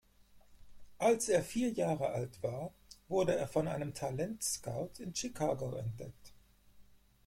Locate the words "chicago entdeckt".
5.13-6.33